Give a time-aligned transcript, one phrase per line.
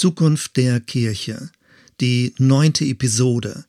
[0.00, 1.50] Zukunft der Kirche,
[2.00, 3.66] die neunte Episode.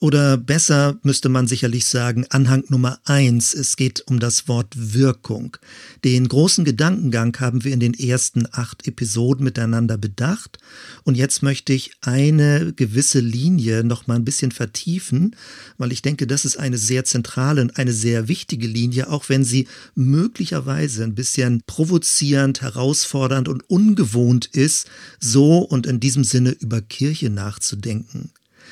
[0.00, 3.52] Oder besser müsste man sicherlich sagen, Anhang Nummer eins.
[3.52, 5.56] Es geht um das Wort Wirkung.
[6.04, 10.58] Den großen Gedankengang haben wir in den ersten acht Episoden miteinander bedacht.
[11.02, 15.34] Und jetzt möchte ich eine gewisse Linie noch mal ein bisschen vertiefen,
[15.78, 19.42] weil ich denke, das ist eine sehr zentrale und eine sehr wichtige Linie, auch wenn
[19.42, 19.66] sie
[19.96, 24.88] möglicherweise ein bisschen provozierend, herausfordernd und ungewohnt ist,
[25.18, 28.30] so und in diesem Sinne über Kirche nachzudenken.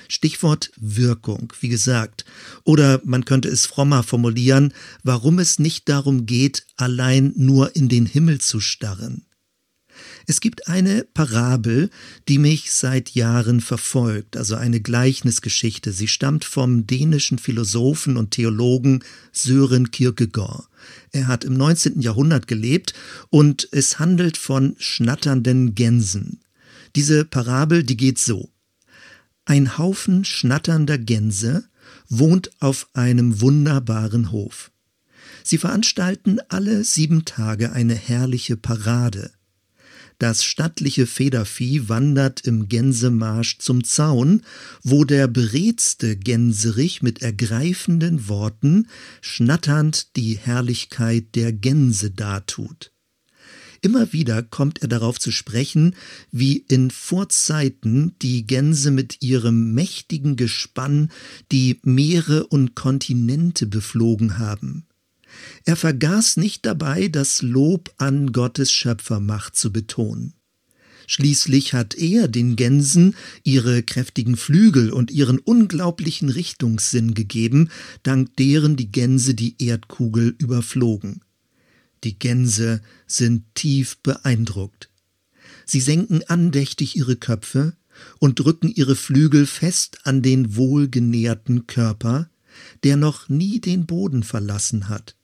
[0.08, 2.24] Stichwort Wirkung, wie gesagt.
[2.64, 8.06] Oder man könnte es frommer formulieren, warum es nicht darum geht, allein nur in den
[8.06, 9.26] Himmel zu starren.
[10.26, 11.90] Es gibt eine Parabel,
[12.28, 15.92] die mich seit Jahren verfolgt, also eine Gleichnisgeschichte.
[15.92, 20.68] Sie stammt vom dänischen Philosophen und Theologen Sören Kierkegaard.
[21.12, 22.00] Er hat im 19.
[22.00, 22.92] Jahrhundert gelebt
[23.30, 26.40] und es handelt von schnatternden Gänsen.
[26.94, 28.50] Diese Parabel, die geht so.
[29.48, 31.68] Ein Haufen schnatternder Gänse
[32.08, 34.72] wohnt auf einem wunderbaren Hof.
[35.44, 39.30] Sie veranstalten alle sieben Tage eine herrliche Parade.
[40.18, 44.42] Das stattliche Federvieh wandert im Gänsemarsch zum Zaun,
[44.82, 48.88] wo der beredste Gänserich mit ergreifenden Worten
[49.20, 52.90] schnatternd die Herrlichkeit der Gänse dartut.
[53.80, 55.94] Immer wieder kommt er darauf zu sprechen,
[56.30, 61.10] wie in Vorzeiten die Gänse mit ihrem mächtigen Gespann
[61.52, 64.86] die Meere und Kontinente beflogen haben.
[65.64, 70.34] Er vergaß nicht dabei, das Lob an Gottes Schöpfermacht zu betonen.
[71.06, 73.14] Schließlich hat er den Gänsen
[73.44, 77.70] ihre kräftigen Flügel und ihren unglaublichen Richtungssinn gegeben,
[78.02, 81.20] dank deren die Gänse die Erdkugel überflogen.
[82.06, 84.90] Die Gänse sind tief beeindruckt.
[85.64, 87.76] Sie senken andächtig ihre Köpfe
[88.20, 92.30] und drücken ihre Flügel fest an den wohlgenährten Körper,
[92.84, 95.16] der noch nie den Boden verlassen hat.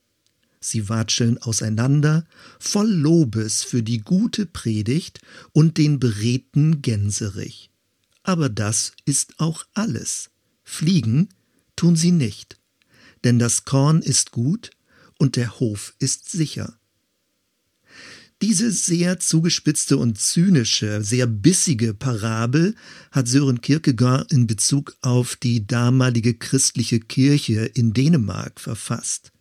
[0.59, 2.27] Sie watscheln auseinander,
[2.59, 5.21] voll Lobes für die gute Predigt
[5.53, 7.71] und den beredten Gänserich.
[8.25, 10.31] Aber das ist auch alles.
[10.65, 11.29] Fliegen
[11.77, 12.59] tun sie nicht.
[13.23, 14.73] Denn das Korn ist gut
[15.23, 16.77] und der Hof ist sicher.
[18.43, 22.75] Diese sehr zugespitzte und zynische, sehr bissige Parabel
[23.13, 29.32] hat Sören Kierkegaard in Bezug auf die damalige christliche Kirche in Dänemark verfasst.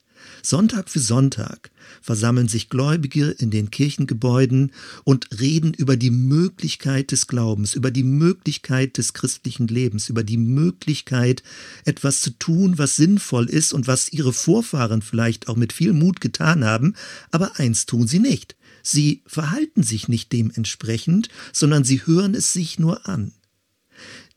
[0.43, 1.71] Sonntag für Sonntag
[2.01, 4.71] versammeln sich Gläubige in den Kirchengebäuden
[5.03, 10.37] und reden über die Möglichkeit des Glaubens, über die Möglichkeit des christlichen Lebens, über die
[10.37, 11.43] Möglichkeit,
[11.85, 16.21] etwas zu tun, was sinnvoll ist und was ihre Vorfahren vielleicht auch mit viel Mut
[16.21, 16.95] getan haben,
[17.31, 18.55] aber eins tun sie nicht.
[18.83, 23.33] Sie verhalten sich nicht dementsprechend, sondern sie hören es sich nur an.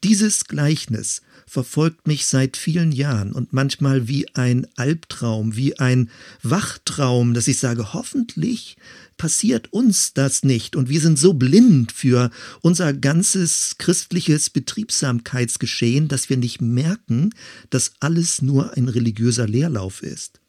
[0.03, 6.11] Dieses Gleichnis verfolgt mich seit vielen Jahren und manchmal wie ein Albtraum, wie ein
[6.43, 8.77] Wachtraum, dass ich sage, hoffentlich
[9.17, 16.29] passiert uns das nicht und wir sind so blind für unser ganzes christliches Betriebsamkeitsgeschehen, dass
[16.29, 17.31] wir nicht merken,
[17.71, 20.41] dass alles nur ein religiöser Leerlauf ist.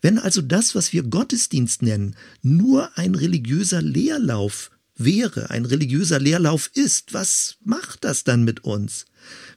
[0.00, 6.70] Wenn also das, was wir Gottesdienst nennen, nur ein religiöser Leerlauf wäre, ein religiöser Leerlauf
[6.74, 9.06] ist, was macht das dann mit uns?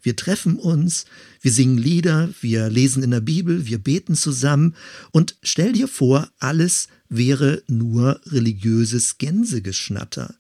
[0.01, 1.05] Wir treffen uns,
[1.41, 4.75] wir singen Lieder, wir lesen in der Bibel, wir beten zusammen
[5.11, 10.35] und stell dir vor, alles wäre nur religiöses Gänsegeschnatter.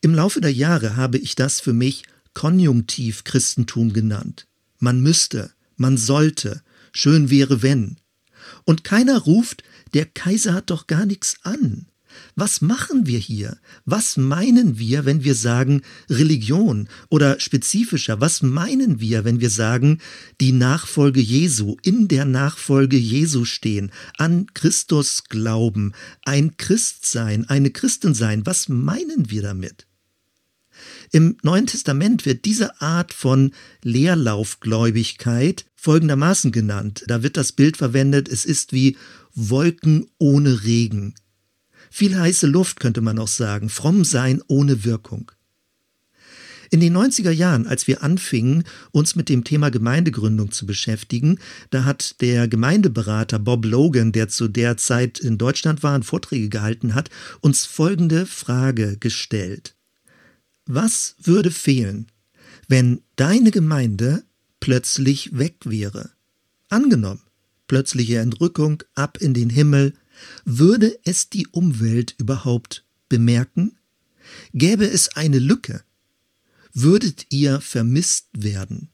[0.00, 4.46] Im Laufe der Jahre habe ich das für mich Konjunktiv Christentum genannt.
[4.78, 7.98] Man müsste, man sollte, schön wäre wenn.
[8.64, 9.62] Und keiner ruft,
[9.94, 11.86] der Kaiser hat doch gar nichts an.
[12.34, 13.58] Was machen wir hier?
[13.84, 16.88] Was meinen wir, wenn wir sagen Religion?
[17.10, 19.98] Oder spezifischer, was meinen wir, wenn wir sagen,
[20.40, 25.92] die Nachfolge Jesu, in der Nachfolge Jesu stehen, an Christus glauben,
[26.24, 28.46] ein Christ sein, eine Christin sein?
[28.46, 29.86] Was meinen wir damit?
[31.10, 33.52] Im Neuen Testament wird diese Art von
[33.82, 37.04] Leerlaufgläubigkeit folgendermaßen genannt.
[37.06, 38.96] Da wird das Bild verwendet, es ist wie
[39.34, 41.14] Wolken ohne Regen.
[41.94, 45.30] Viel heiße Luft könnte man auch sagen, fromm sein ohne Wirkung.
[46.70, 51.84] In den 90er Jahren, als wir anfingen, uns mit dem Thema Gemeindegründung zu beschäftigen, da
[51.84, 56.94] hat der Gemeindeberater Bob Logan, der zu der Zeit in Deutschland war und Vorträge gehalten
[56.94, 57.10] hat,
[57.42, 59.76] uns folgende Frage gestellt.
[60.64, 62.06] Was würde fehlen,
[62.68, 64.24] wenn deine Gemeinde
[64.60, 66.08] plötzlich weg wäre?
[66.70, 67.20] Angenommen,
[67.68, 69.92] plötzliche Entrückung ab in den Himmel,
[70.44, 73.76] würde es die Umwelt überhaupt bemerken?
[74.54, 75.82] Gäbe es eine Lücke,
[76.72, 78.91] würdet ihr vermisst werden.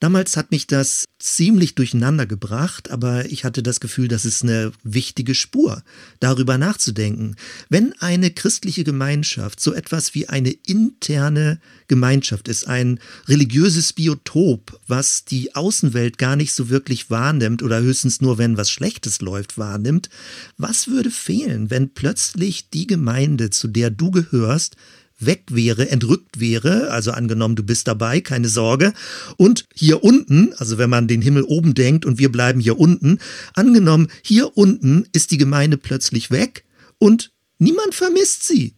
[0.00, 4.72] Damals hat mich das ziemlich durcheinander gebracht, aber ich hatte das Gefühl, das ist eine
[4.82, 5.82] wichtige Spur,
[6.20, 7.36] darüber nachzudenken.
[7.68, 12.98] Wenn eine christliche Gemeinschaft so etwas wie eine interne Gemeinschaft ist, ein
[13.28, 18.70] religiöses Biotop, was die Außenwelt gar nicht so wirklich wahrnimmt oder höchstens nur, wenn was
[18.70, 20.08] Schlechtes läuft, wahrnimmt,
[20.56, 24.76] was würde fehlen, wenn plötzlich die Gemeinde, zu der du gehörst,
[25.24, 28.92] weg wäre, entrückt wäre, also angenommen, du bist dabei, keine Sorge,
[29.36, 33.18] und hier unten, also wenn man den Himmel oben denkt und wir bleiben hier unten,
[33.54, 36.64] angenommen, hier unten ist die Gemeinde plötzlich weg
[36.98, 38.74] und niemand vermisst sie.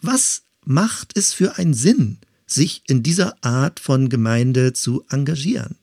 [0.00, 5.76] Was macht es für einen Sinn, sich in dieser Art von Gemeinde zu engagieren?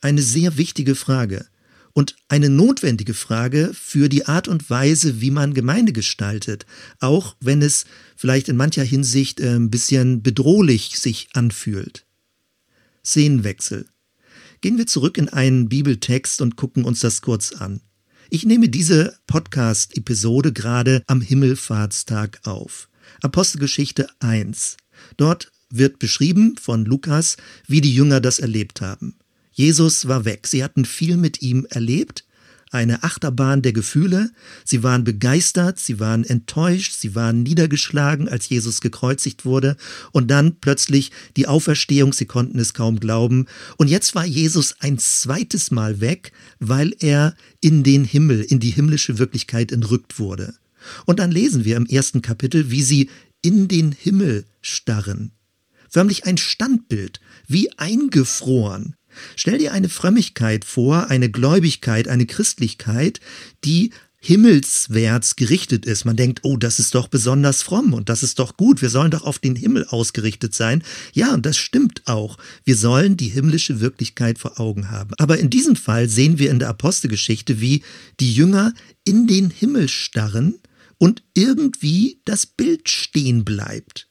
[0.00, 1.46] Eine sehr wichtige Frage
[1.92, 6.66] und eine notwendige Frage für die Art und Weise, wie man Gemeinde gestaltet,
[7.00, 7.84] auch wenn es
[8.16, 12.04] vielleicht in mancher Hinsicht äh, ein bisschen bedrohlich sich anfühlt.
[13.04, 13.86] Szenenwechsel.
[14.60, 17.80] Gehen wir zurück in einen Bibeltext und gucken uns das kurz an.
[18.30, 22.88] Ich nehme diese Podcast-Episode gerade am Himmelfahrtstag auf.
[23.22, 24.76] Apostelgeschichte 1.
[25.16, 27.36] Dort wird beschrieben von Lukas,
[27.66, 29.16] wie die Jünger das erlebt haben.
[29.58, 30.46] Jesus war weg.
[30.46, 32.24] Sie hatten viel mit ihm erlebt,
[32.70, 34.30] eine Achterbahn der Gefühle.
[34.64, 39.76] Sie waren begeistert, sie waren enttäuscht, sie waren niedergeschlagen, als Jesus gekreuzigt wurde.
[40.12, 43.46] Und dann plötzlich die Auferstehung, sie konnten es kaum glauben.
[43.78, 46.30] Und jetzt war Jesus ein zweites Mal weg,
[46.60, 50.54] weil er in den Himmel, in die himmlische Wirklichkeit entrückt wurde.
[51.04, 53.10] Und dann lesen wir im ersten Kapitel, wie sie
[53.42, 55.32] in den Himmel starren.
[55.90, 57.18] Förmlich ein Standbild,
[57.48, 58.94] wie eingefroren.
[59.36, 63.20] Stell dir eine Frömmigkeit vor, eine Gläubigkeit, eine Christlichkeit,
[63.64, 66.04] die himmelswärts gerichtet ist.
[66.04, 69.12] Man denkt, oh, das ist doch besonders fromm und das ist doch gut, wir sollen
[69.12, 70.82] doch auf den Himmel ausgerichtet sein.
[71.12, 72.36] Ja, und das stimmt auch.
[72.64, 75.12] Wir sollen die himmlische Wirklichkeit vor Augen haben.
[75.18, 77.82] Aber in diesem Fall sehen wir in der Apostelgeschichte, wie
[78.18, 78.74] die Jünger
[79.04, 80.56] in den Himmel starren
[80.98, 84.08] und irgendwie das Bild stehen bleibt.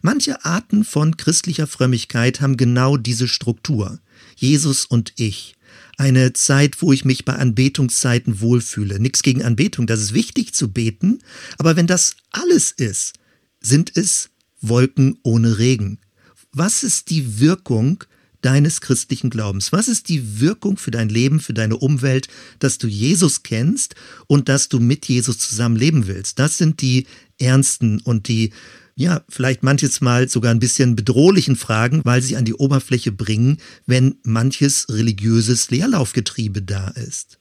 [0.00, 3.98] Manche Arten von christlicher Frömmigkeit haben genau diese Struktur.
[4.36, 5.54] Jesus und ich.
[5.98, 8.98] Eine Zeit, wo ich mich bei Anbetungszeiten wohlfühle.
[8.98, 11.20] Nichts gegen Anbetung, das ist wichtig zu beten,
[11.58, 13.14] aber wenn das alles ist,
[13.60, 14.30] sind es
[14.60, 15.98] Wolken ohne Regen.
[16.52, 18.04] Was ist die Wirkung
[18.42, 19.72] deines christlichen Glaubens?
[19.72, 23.94] Was ist die Wirkung für dein Leben, für deine Umwelt, dass du Jesus kennst
[24.26, 26.38] und dass du mit Jesus zusammen leben willst?
[26.38, 27.06] Das sind die
[27.38, 28.52] ernsten und die
[28.94, 33.58] ja, vielleicht manches Mal sogar ein bisschen bedrohlichen Fragen, weil sie an die Oberfläche bringen,
[33.86, 37.38] wenn manches religiöses Leerlaufgetriebe da ist.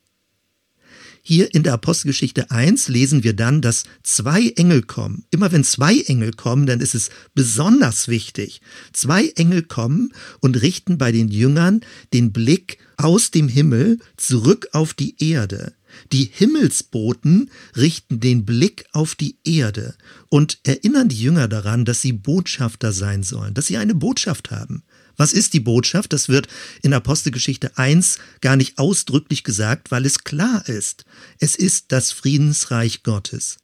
[1.23, 5.25] Hier in der Apostelgeschichte 1 lesen wir dann, dass zwei Engel kommen.
[5.29, 8.61] Immer wenn zwei Engel kommen, dann ist es besonders wichtig.
[8.91, 11.81] Zwei Engel kommen und richten bei den Jüngern
[12.11, 15.73] den Blick aus dem Himmel zurück auf die Erde.
[16.11, 19.95] Die Himmelsboten richten den Blick auf die Erde
[20.29, 24.83] und erinnern die Jünger daran, dass sie Botschafter sein sollen, dass sie eine Botschaft haben.
[25.17, 26.13] Was ist die Botschaft?
[26.13, 26.47] Das wird
[26.81, 31.05] in Apostelgeschichte 1 gar nicht ausdrücklich gesagt, weil es klar ist.
[31.39, 33.57] Es ist das Friedensreich Gottes.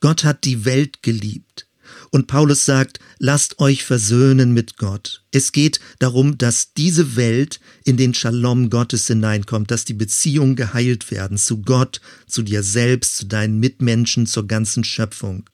[0.00, 1.65] Gott hat die Welt geliebt.
[2.10, 5.24] Und Paulus sagt, lasst euch versöhnen mit Gott.
[5.30, 11.10] Es geht darum, dass diese Welt in den Shalom Gottes hineinkommt, dass die Beziehungen geheilt
[11.10, 15.44] werden zu Gott, zu dir selbst, zu deinen Mitmenschen, zur ganzen Schöpfung.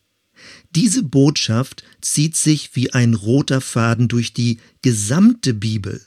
[0.75, 6.01] Diese Botschaft zieht sich wie ein roter Faden durch die gesamte Bibel.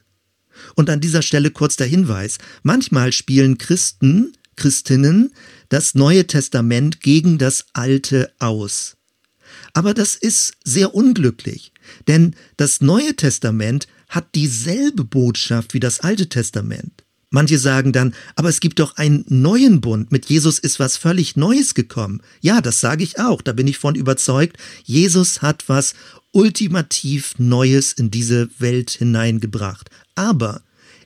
[0.75, 5.33] Und an dieser Stelle kurz der Hinweis, manchmal spielen Christen, Christinnen
[5.69, 8.95] das Neue Testament gegen das Alte aus.
[9.75, 11.73] Aber das ist sehr unglücklich,
[12.07, 17.03] denn das Neue Testament hat dieselbe Botschaft wie das Alte Testament.
[17.29, 20.13] Manche sagen dann, aber es gibt doch einen neuen Bund.
[20.13, 22.21] Mit Jesus ist was völlig Neues gekommen.
[22.39, 23.41] Ja, das sage ich auch.
[23.41, 24.55] Da bin ich von überzeugt.
[24.85, 25.93] Jesus hat was
[26.31, 29.89] ultimativ Neues in diese Welt hineingebracht.
[30.15, 30.61] Aber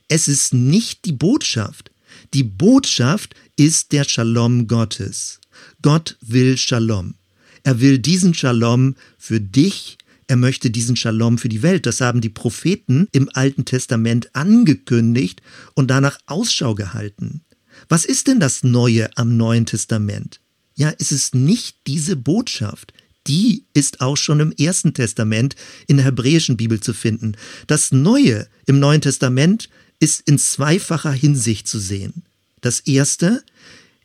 [0.06, 1.90] es ist nicht die Botschaft.
[2.34, 5.40] Die Botschaft ist der Shalom Gottes.
[5.82, 7.14] Gott will Shalom.
[7.62, 11.86] Er will diesen Shalom für dich, er möchte diesen Shalom für die Welt.
[11.86, 15.42] Das haben die Propheten im Alten Testament angekündigt
[15.74, 17.42] und danach Ausschau gehalten.
[17.88, 20.40] Was ist denn das Neue am Neuen Testament?
[20.76, 22.92] Ja, es ist nicht diese Botschaft.
[23.26, 27.36] Die ist auch schon im Ersten Testament in der hebräischen Bibel zu finden.
[27.66, 32.22] Das Neue im Neuen Testament ist in zweifacher Hinsicht zu sehen.
[32.60, 33.42] Das erste,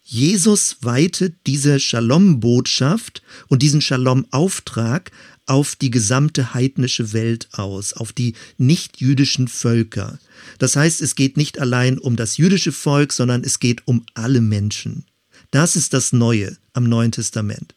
[0.08, 5.12] Jesus weitet diese Shalom-Botschaft und diesen Shalom-Auftrag
[5.48, 10.20] auf die gesamte heidnische Welt aus, auf die nichtjüdischen Völker.
[10.60, 14.42] Das heißt, es geht nicht allein um das jüdische Volk, sondern es geht um alle
[14.42, 15.06] Menschen.
[15.50, 17.74] Das ist das Neue am Neuen Testament.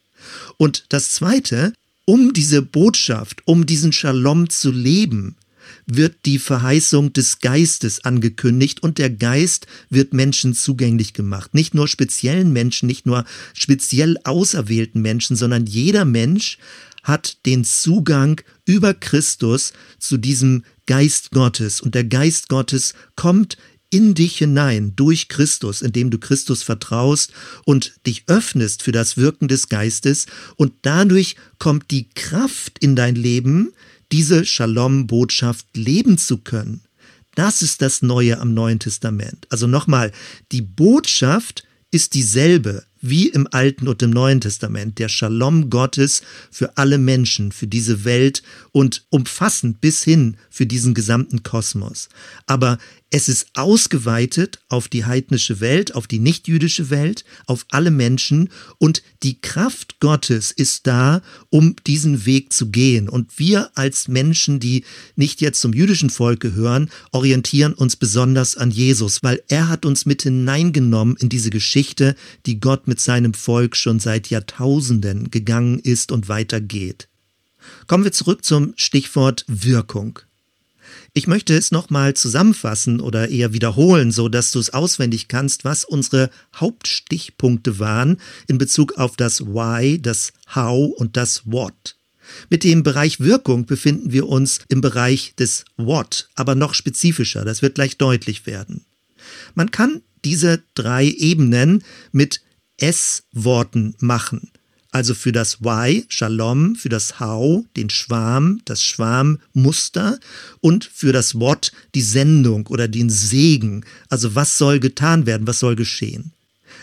[0.58, 1.72] Und das Zweite,
[2.04, 5.34] um diese Botschaft, um diesen Shalom zu leben,
[5.90, 11.54] wird die Verheißung des Geistes angekündigt und der Geist wird Menschen zugänglich gemacht.
[11.54, 16.58] Nicht nur speziellen Menschen, nicht nur speziell auserwählten Menschen, sondern jeder Mensch
[17.02, 21.80] hat den Zugang über Christus zu diesem Geist Gottes.
[21.80, 23.56] Und der Geist Gottes kommt
[23.90, 27.32] in dich hinein durch Christus, indem du Christus vertraust
[27.64, 30.26] und dich öffnest für das Wirken des Geistes.
[30.56, 33.72] Und dadurch kommt die Kraft in dein Leben,
[34.12, 36.82] diese Shalom-Botschaft leben zu können.
[37.34, 39.46] Das ist das Neue am Neuen Testament.
[39.50, 40.12] Also nochmal,
[40.50, 46.76] die Botschaft ist dieselbe wie im Alten und im Neuen Testament, der Shalom Gottes für
[46.76, 52.08] alle Menschen, für diese Welt und umfassend bis hin für diesen gesamten Kosmos.
[52.46, 52.78] Aber
[53.10, 59.02] es ist ausgeweitet auf die heidnische Welt, auf die nichtjüdische Welt, auf alle Menschen und
[59.22, 63.08] die Kraft Gottes ist da, um diesen Weg zu gehen.
[63.08, 64.84] Und wir als Menschen, die
[65.16, 70.04] nicht jetzt zum jüdischen Volk gehören, orientieren uns besonders an Jesus, weil er hat uns
[70.04, 76.12] mit hineingenommen in diese Geschichte, die Gott mit seinem Volk schon seit Jahrtausenden gegangen ist
[76.12, 77.08] und weitergeht.
[77.86, 80.20] Kommen wir zurück zum Stichwort Wirkung.
[81.12, 85.84] Ich möchte es nochmal zusammenfassen oder eher wiederholen, so dass du es auswendig kannst, was
[85.84, 91.96] unsere Hauptstichpunkte waren in Bezug auf das Why, das How und das What.
[92.50, 97.62] Mit dem Bereich Wirkung befinden wir uns im Bereich des What, aber noch spezifischer, das
[97.62, 98.84] wird gleich deutlich werden.
[99.54, 102.42] Man kann diese drei Ebenen mit
[102.76, 104.50] S-Worten machen.
[104.90, 110.18] Also für das Why, Shalom, für das How, den Schwarm, das Schwarmmuster
[110.60, 113.84] und für das What, die Sendung oder den Segen.
[114.08, 116.32] Also was soll getan werden, was soll geschehen.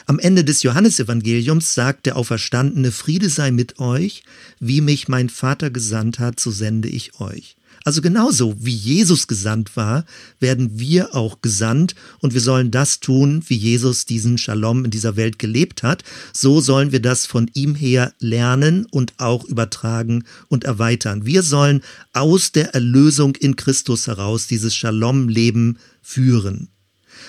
[0.06, 4.24] Am Ende des Johannesevangeliums sagt der Auferstandene, Friede sei mit euch,
[4.60, 7.56] wie mich mein Vater gesandt hat, so sende ich euch.
[7.88, 10.06] Also genauso wie Jesus gesandt war,
[10.40, 15.18] werden wir auch gesandt und wir sollen das tun, wie Jesus diesen Shalom in dieser
[15.18, 16.04] Welt gelebt hat.
[16.34, 21.28] So sollen wir das von ihm her lernen und auch übertragen und erweitern.
[21.28, 26.70] Wir sollen aus der Erlösung in Christus heraus dieses Shalom-Leben führen.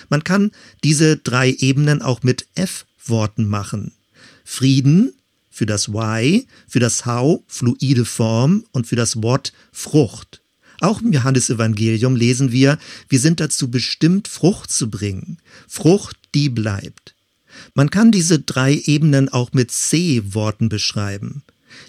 [0.09, 3.93] Man kann diese drei Ebenen auch mit F-Worten machen.
[4.43, 5.13] Frieden,
[5.51, 10.41] für das Why, für das How fluide Form und für das What Frucht.
[10.81, 12.79] Auch im Johannesevangelium lesen wir,
[13.09, 15.39] wir sind dazu bestimmt, Frucht zu bringen.
[15.69, 17.15] Frucht, die bleibt.
[17.75, 21.43] Man kann diese drei Ebenen auch mit C-Worten beschreiben.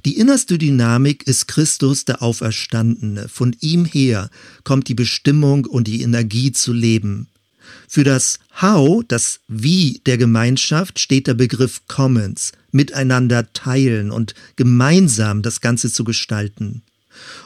[0.06, 3.28] Die innerste Dynamik ist Christus der Auferstandene.
[3.30, 4.30] Von ihm her
[4.64, 7.28] kommt die Bestimmung und die Energie zu leben.
[7.88, 15.42] Für das How, das Wie der Gemeinschaft, steht der Begriff Commons, miteinander teilen und gemeinsam
[15.42, 16.84] das Ganze zu gestalten.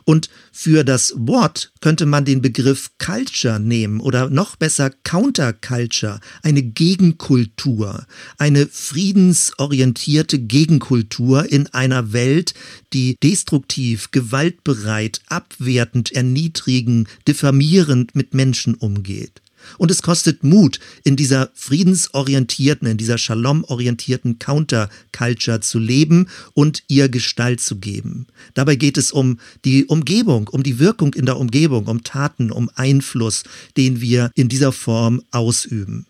[0.04, 6.64] Und für das Wort könnte man den Begriff Culture nehmen oder noch besser Counterculture, eine
[6.64, 8.06] Gegenkultur,
[8.38, 12.54] eine friedensorientierte Gegenkultur in einer Welt,
[12.94, 19.42] die destruktiv, gewaltbereit, abwertend, erniedrigend, diffamierend mit Menschen umgeht.
[19.78, 27.10] Und es kostet Mut, in dieser friedensorientierten, in dieser Shalom-orientierten Counterculture zu leben und ihr
[27.10, 28.28] Gestalt zu geben.
[28.54, 32.70] Dabei geht es um die Umgebung, um die Wirkung in der Umgebung, um Taten, um
[32.76, 33.44] Einfluss,
[33.78, 36.06] den wir in dieser Form ausüben.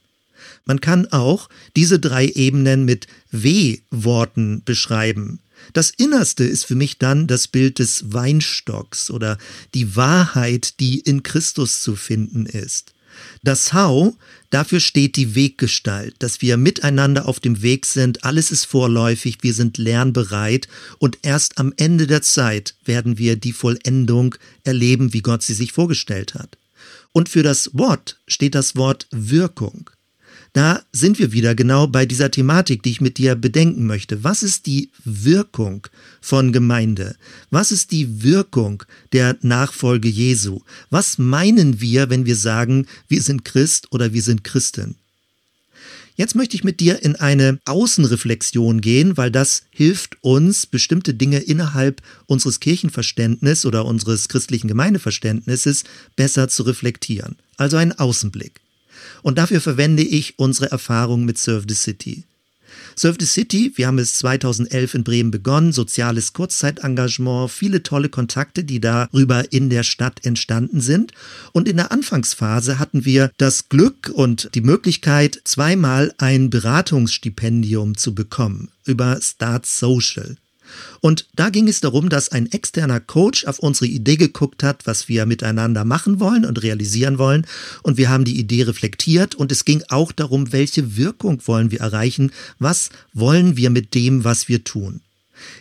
[0.66, 5.40] Man kann auch diese drei Ebenen mit W-Worten beschreiben.
[5.74, 9.38] Das Innerste ist für mich dann das Bild des Weinstocks oder
[9.74, 12.94] die Wahrheit, die in Christus zu finden ist.
[13.44, 14.16] Das How,
[14.50, 19.54] dafür steht die Weggestalt, dass wir miteinander auf dem Weg sind, alles ist vorläufig, wir
[19.54, 20.68] sind lernbereit
[21.00, 25.72] und erst am Ende der Zeit werden wir die Vollendung erleben, wie Gott sie sich
[25.72, 26.58] vorgestellt hat.
[27.14, 29.90] Und für das Wort steht das Wort Wirkung.
[30.54, 34.26] Da sind wir wieder genau bei dieser Thematik, die ich mit dir bedenken möchte.
[34.26, 35.88] Was ist die Wirkung
[36.20, 37.16] von Gemeinde?
[37.52, 40.60] Was ist die Wirkung der Nachfolge Jesu?
[40.90, 44.96] Was meinen wir, wenn wir sagen, wir sind Christ oder wir sind Christin?
[46.16, 51.40] Jetzt möchte ich mit dir in eine Außenreflexion gehen, weil das hilft uns, bestimmte Dinge
[51.40, 55.86] innerhalb unseres Kirchenverständnisses oder unseres christlichen Gemeindeverständnisses
[56.18, 57.38] besser zu reflektieren.
[57.56, 58.60] Also ein Außenblick.
[59.22, 62.26] Und dafür verwende ich unsere Erfahrung mit Serve the City.
[62.96, 68.64] Serve the City, wir haben es 2011 in Bremen begonnen, soziales Kurzzeitengagement, viele tolle Kontakte,
[68.64, 71.14] die darüber in der Stadt entstanden sind.
[71.52, 78.14] Und in der Anfangsphase hatten wir das Glück und die Möglichkeit, zweimal ein Beratungsstipendium zu
[78.14, 80.38] bekommen über Start Social.
[81.00, 85.08] Und da ging es darum, dass ein externer Coach auf unsere Idee geguckt hat, was
[85.10, 87.46] wir miteinander machen wollen und realisieren wollen.
[87.84, 91.82] Und wir haben die Idee reflektiert und es ging auch darum, welche Wirkung wollen wir
[91.82, 95.02] erreichen, was wollen wir mit dem, was wir tun.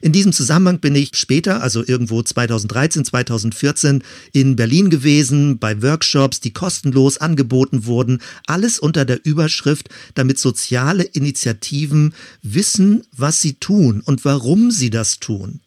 [0.00, 6.40] In diesem Zusammenhang bin ich später, also irgendwo 2013, 2014, in Berlin gewesen, bei Workshops,
[6.40, 14.02] die kostenlos angeboten wurden, alles unter der Überschrift, damit soziale Initiativen wissen, was sie tun
[14.04, 15.60] und warum sie das tun.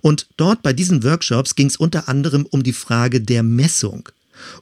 [0.00, 4.08] Und dort bei diesen Workshops ging es unter anderem um die Frage der Messung.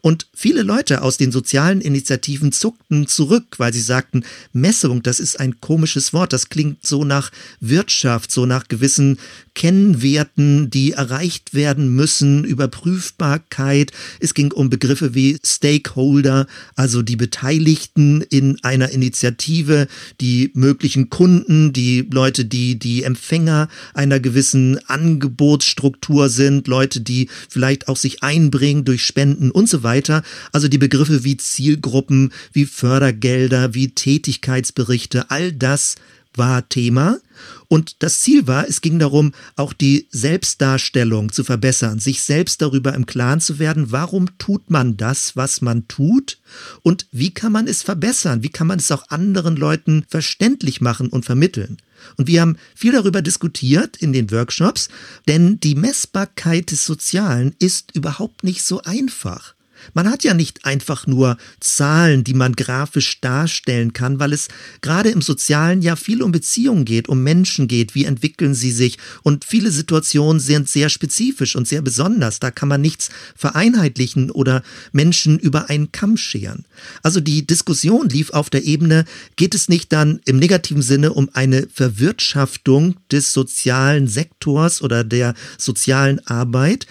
[0.00, 5.40] Und viele Leute aus den sozialen Initiativen zuckten zurück, weil sie sagten, Messung, das ist
[5.40, 7.30] ein komisches Wort, das klingt so nach
[7.60, 9.18] Wirtschaft, so nach gewissen
[9.54, 13.90] Kennwerten, die erreicht werden müssen, Überprüfbarkeit.
[14.20, 19.88] Es ging um Begriffe wie Stakeholder, also die Beteiligten in einer Initiative,
[20.20, 27.88] die möglichen Kunden, die Leute, die die Empfänger einer gewissen Angebotsstruktur sind, Leute, die vielleicht
[27.88, 30.22] auch sich einbringen durch Spenden und so weiter.
[30.52, 35.96] Also die Begriffe wie Zielgruppen, wie Fördergelder, wie Tätigkeitsberichte, all das
[36.36, 37.18] war Thema.
[37.66, 42.94] Und das Ziel war, es ging darum, auch die Selbstdarstellung zu verbessern, sich selbst darüber
[42.94, 46.38] im Klaren zu werden, warum tut man das, was man tut
[46.82, 51.08] und wie kann man es verbessern, wie kann man es auch anderen Leuten verständlich machen
[51.08, 51.78] und vermitteln.
[52.16, 54.88] Und wir haben viel darüber diskutiert in den Workshops,
[55.26, 59.55] denn die Messbarkeit des Sozialen ist überhaupt nicht so einfach.
[59.94, 64.48] Man hat ja nicht einfach nur Zahlen, die man grafisch darstellen kann, weil es
[64.80, 68.98] gerade im Sozialen ja viel um Beziehungen geht, um Menschen geht, wie entwickeln sie sich
[69.22, 72.40] und viele Situationen sind sehr spezifisch und sehr besonders.
[72.40, 74.62] Da kann man nichts vereinheitlichen oder
[74.92, 76.64] Menschen über einen Kamm scheren.
[77.02, 79.04] Also die Diskussion lief auf der Ebene,
[79.36, 85.34] geht es nicht dann im negativen Sinne um eine Verwirtschaftung des sozialen Sektors oder der
[85.58, 86.86] sozialen Arbeit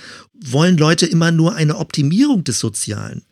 [0.52, 3.24] wollen Leute immer nur eine Optimierung des Sozialen.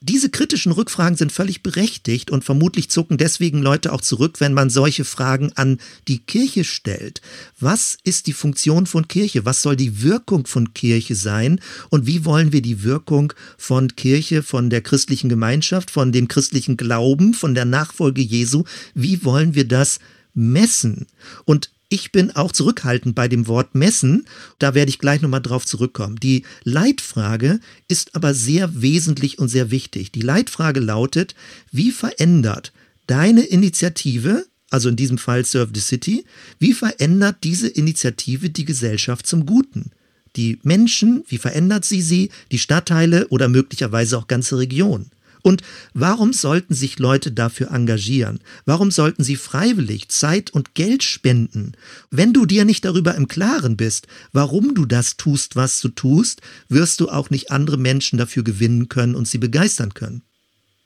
[0.00, 4.70] Diese kritischen Rückfragen sind völlig berechtigt und vermutlich zucken deswegen Leute auch zurück, wenn man
[4.70, 7.20] solche Fragen an die Kirche stellt.
[7.58, 9.44] Was ist die Funktion von Kirche?
[9.44, 11.60] Was soll die Wirkung von Kirche sein?
[11.88, 16.76] Und wie wollen wir die Wirkung von Kirche, von der christlichen Gemeinschaft, von dem christlichen
[16.76, 20.00] Glauben, von der Nachfolge Jesu, wie wollen wir das
[20.34, 21.06] messen?
[21.44, 24.24] Und ich bin auch zurückhaltend bei dem Wort messen.
[24.58, 26.16] Da werde ich gleich nochmal drauf zurückkommen.
[26.16, 30.10] Die Leitfrage ist aber sehr wesentlich und sehr wichtig.
[30.10, 31.34] Die Leitfrage lautet,
[31.70, 32.72] wie verändert
[33.06, 36.24] deine Initiative, also in diesem Fall Serve the City,
[36.58, 39.90] wie verändert diese Initiative die Gesellschaft zum Guten?
[40.34, 45.10] Die Menschen, wie verändert sie sie, die Stadtteile oder möglicherweise auch ganze Regionen?
[45.42, 48.40] Und warum sollten sich Leute dafür engagieren?
[48.64, 51.72] Warum sollten sie freiwillig Zeit und Geld spenden?
[52.10, 56.40] Wenn du dir nicht darüber im Klaren bist, warum du das tust, was du tust,
[56.68, 60.22] wirst du auch nicht andere Menschen dafür gewinnen können und sie begeistern können.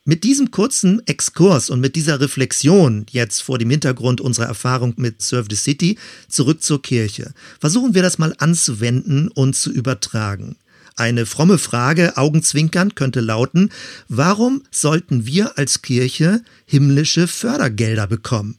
[0.09, 5.21] Mit diesem kurzen Exkurs und mit dieser Reflexion jetzt vor dem Hintergrund unserer Erfahrung mit
[5.21, 5.97] Serve the City
[6.29, 10.55] zurück zur Kirche, versuchen wir das mal anzuwenden und zu übertragen.
[10.97, 13.71] Eine fromme Frage, augenzwinkern, könnte lauten,
[14.09, 18.57] warum sollten wir als Kirche himmlische Fördergelder bekommen?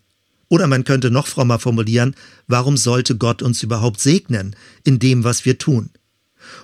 [0.48, 2.14] Oder man könnte noch frommer formulieren,
[2.46, 5.90] warum sollte Gott uns überhaupt segnen in dem, was wir tun?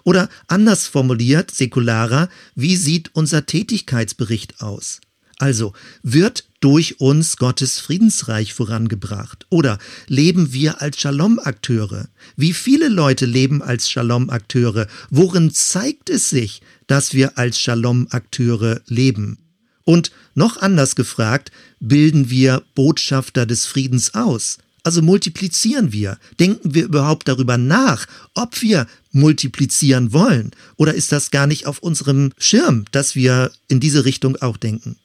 [0.04, 5.00] Oder anders formuliert, säkularer, wie sieht unser Tätigkeitsbericht aus?
[5.38, 9.46] Also, wird durch uns Gottes Friedensreich vorangebracht?
[9.50, 12.08] Oder leben wir als Shalom-Akteure?
[12.36, 14.86] Wie viele Leute leben als Shalom-Akteure?
[15.10, 19.38] Worin zeigt es sich, dass wir als Shalom-Akteure leben?
[19.84, 24.58] Und noch anders gefragt, bilden wir Botschafter des Friedens aus?
[24.82, 26.18] Also multiplizieren wir?
[26.38, 30.50] Denken wir überhaupt darüber nach, ob wir multiplizieren wollen?
[30.76, 34.96] Oder ist das gar nicht auf unserem Schirm, dass wir in diese Richtung auch denken?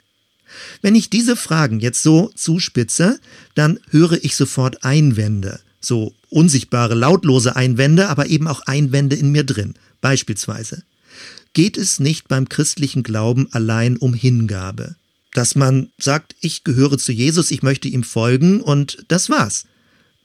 [0.81, 3.19] Wenn ich diese Fragen jetzt so zuspitze,
[3.55, 9.43] dann höre ich sofort Einwände, so unsichtbare, lautlose Einwände, aber eben auch Einwände in mir
[9.43, 9.75] drin.
[10.01, 10.83] Beispielsweise,
[11.53, 14.95] geht es nicht beim christlichen Glauben allein um Hingabe?
[15.33, 19.65] Dass man sagt, ich gehöre zu Jesus, ich möchte ihm folgen und das war's.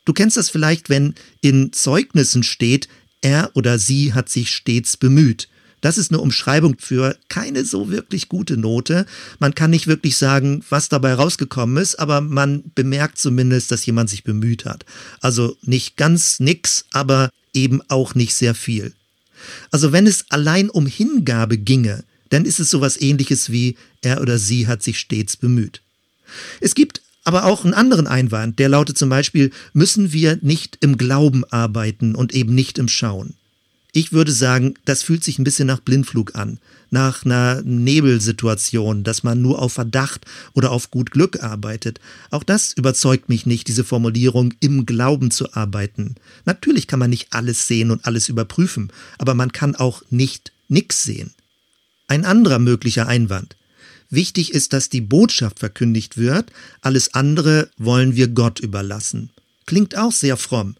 [0.05, 2.89] Du kennst das vielleicht, wenn in Zeugnissen steht,
[3.21, 5.49] er oder sie hat sich stets bemüht
[5.85, 9.05] Das ist eine Umschreibung für keine so wirklich gute Note.
[9.39, 14.09] Man kann nicht wirklich sagen, was dabei rausgekommen ist, aber man bemerkt zumindest, dass jemand
[14.09, 14.87] sich bemüht hat.
[15.21, 18.95] Also nicht ganz nix, aber eben auch nicht sehr viel.
[19.71, 24.39] Also wenn es allein um Hingabe ginge, dann ist es sowas ähnliches wie er oder
[24.39, 25.83] sie hat sich stets bemüht.
[26.63, 30.97] Es gibt aber auch einen anderen Einwand, der lautet zum Beispiel, müssen wir nicht im
[30.97, 33.35] Glauben arbeiten und eben nicht im Schauen.
[33.97, 36.59] Ich würde sagen, das fühlt sich ein bisschen nach Blindflug an,
[36.91, 42.01] nach einer Nebelsituation, dass man nur auf Verdacht oder auf gut Glück arbeitet.
[42.33, 46.17] Auch das überzeugt mich nicht, diese Formulierung im Glauben zu arbeiten.
[46.45, 51.05] Natürlich kann man nicht alles sehen und alles überprüfen, aber man kann auch nicht nix
[51.05, 51.33] sehen.
[52.09, 53.55] Ein anderer möglicher Einwand.
[54.11, 59.31] Wichtig ist, dass die Botschaft verkündigt wird, alles andere wollen wir Gott überlassen.
[59.67, 60.75] Klingt auch sehr fromm.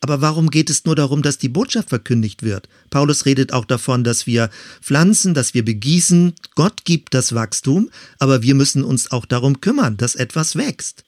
[0.00, 2.68] Aber warum geht es nur darum, dass die Botschaft verkündigt wird?
[2.90, 4.48] Paulus redet auch davon, dass wir
[4.80, 6.34] pflanzen, dass wir begießen.
[6.54, 11.04] Gott gibt das Wachstum, aber wir müssen uns auch darum kümmern, dass etwas wächst.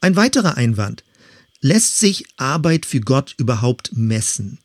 [0.00, 1.02] Ein weiterer Einwand.
[1.60, 4.58] Lässt sich Arbeit für Gott überhaupt messen?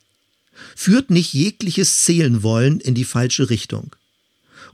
[0.76, 3.96] Führt nicht jegliches Zählen wollen in die falsche Richtung?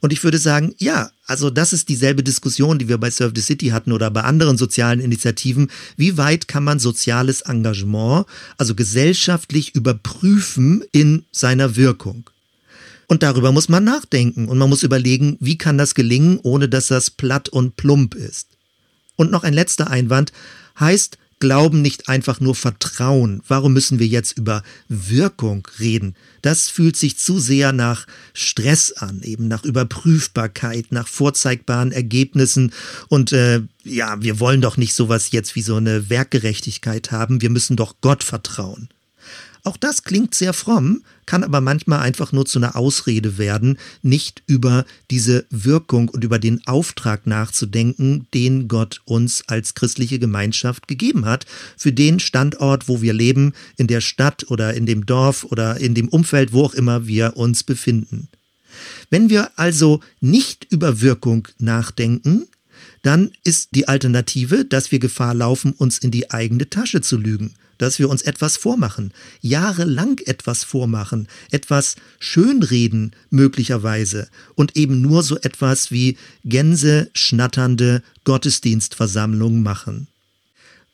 [0.05, 3.41] Und ich würde sagen, ja, also das ist dieselbe Diskussion, die wir bei Serve the
[3.41, 5.71] City hatten oder bei anderen sozialen Initiativen.
[5.97, 12.29] Wie weit kann man soziales Engagement, also gesellschaftlich überprüfen in seiner Wirkung?
[13.07, 16.85] Und darüber muss man nachdenken und man muss überlegen, wie kann das gelingen, ohne dass
[16.89, 18.49] das platt und plump ist.
[19.15, 20.31] Und noch ein letzter Einwand
[20.79, 23.41] heißt, Glauben nicht einfach nur Vertrauen.
[23.47, 26.15] Warum müssen wir jetzt über Wirkung reden?
[26.41, 32.71] Das fühlt sich zu sehr nach Stress an, eben nach Überprüfbarkeit, nach vorzeigbaren Ergebnissen.
[33.09, 37.41] Und äh, ja, wir wollen doch nicht sowas jetzt wie so eine Werkgerechtigkeit haben.
[37.41, 38.87] Wir müssen doch Gott vertrauen.
[39.65, 44.43] Auch das klingt sehr fromm, kann aber manchmal einfach nur zu einer Ausrede werden, nicht
[44.45, 51.25] über diese Wirkung und über den Auftrag nachzudenken, den Gott uns als christliche Gemeinschaft gegeben
[51.25, 51.47] hat,
[51.77, 55.95] für den Standort, wo wir leben, in der Stadt oder in dem Dorf oder in
[55.95, 58.27] dem Umfeld, wo auch immer wir uns befinden.
[59.09, 62.45] Wenn wir also nicht über Wirkung nachdenken,
[63.01, 67.55] dann ist die Alternative, dass wir Gefahr laufen, uns in die eigene Tasche zu lügen
[67.77, 75.37] dass wir uns etwas vormachen, jahrelang etwas vormachen, etwas schönreden möglicherweise und eben nur so
[75.37, 80.07] etwas wie Gänse schnatternde Gottesdienstversammlungen machen.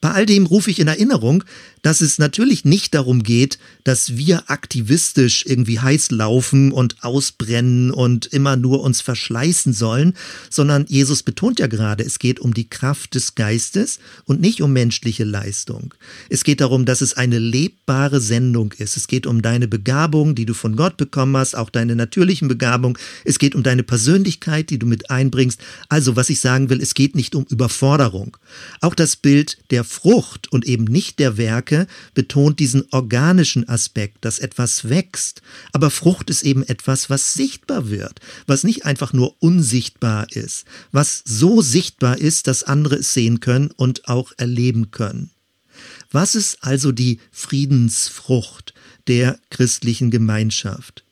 [0.02, 1.44] Bei all dem rufe ich in Erinnerung,
[1.82, 8.28] dass es natürlich nicht darum geht, dass wir aktivistisch irgendwie heiß laufen und ausbrennen und
[8.28, 10.14] immer nur uns verschleißen sollen,
[10.50, 14.74] sondern Jesus betont ja gerade, es geht um die Kraft des Geistes und nicht um
[14.74, 15.94] menschliche Leistung.
[16.30, 18.98] Es geht darum, dass es eine lebbare Sendung ist.
[18.98, 22.98] Es geht um deine Begabung, die du von Gott bekommen hast, auch deine natürlichen Begabung.
[23.26, 25.60] Es geht um deine Persönlichkeit, die du mit einbringst.
[25.90, 28.38] Also, was ich sagen will, es geht nicht um Überforderung.
[28.82, 31.71] Auch das Bild der Frucht und eben nicht der Werke
[32.14, 35.42] betont diesen organischen Aspekt, dass etwas wächst.
[35.74, 41.22] Aber Frucht ist eben etwas, was sichtbar wird, was nicht einfach nur unsichtbar ist, was
[41.26, 45.32] so sichtbar ist, dass andere es sehen können und auch erleben können.
[46.12, 48.74] Was ist also die Friedensfrucht
[49.08, 51.04] der christlichen Gemeinschaft?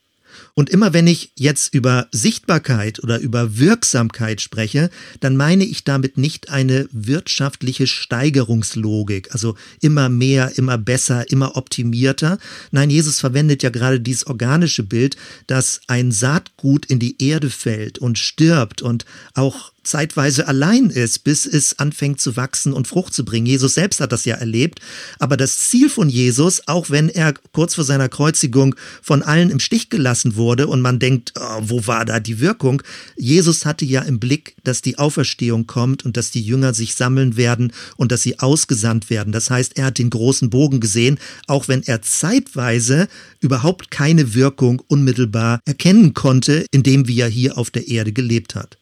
[0.54, 6.18] Und immer wenn ich jetzt über Sichtbarkeit oder über Wirksamkeit spreche, dann meine ich damit
[6.18, 12.38] nicht eine wirtschaftliche Steigerungslogik, also immer mehr, immer besser, immer optimierter.
[12.72, 18.00] Nein, Jesus verwendet ja gerade dieses organische Bild, dass ein Saatgut in die Erde fällt
[18.00, 23.26] und stirbt und auch zeitweise allein ist, bis es anfängt zu wachsen und Frucht zu
[23.26, 23.48] bringen.
[23.48, 24.80] Jesus selbst hat das ja erlebt.
[25.18, 29.60] Aber das Ziel von Jesus, auch wenn er kurz vor seiner Kreuzigung von allen im
[29.60, 32.82] Stich gelassen wurde und man denkt, oh, wo war da die Wirkung?
[33.18, 37.36] Jesus hatte ja im Blick, dass die Auferstehung kommt und dass die Jünger sich sammeln
[37.36, 39.34] werden und dass sie ausgesandt werden.
[39.34, 43.08] Das heißt, er hat den großen Bogen gesehen, auch wenn er zeitweise
[43.40, 48.78] überhaupt keine Wirkung unmittelbar erkennen konnte, indem wie er hier auf der Erde gelebt hat.